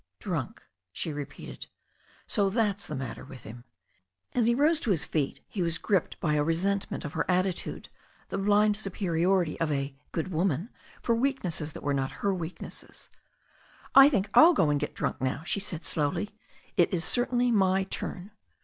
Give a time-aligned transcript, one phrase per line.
[0.17, 1.67] "Drunk I" she repeated.
[2.25, 3.65] "So that's the matter with him
[4.33, 7.23] I"• As he rose to his feet he was gripped by a resentment of her
[7.29, 7.89] attitude,
[8.29, 10.71] the blind superiority of a "good woman"
[11.03, 13.09] for weaknesses that were not her weaknesses.
[13.93, 16.31] "I think I'll go and get drunk now," she said slowly.
[16.75, 18.31] ''It is certainly my turn."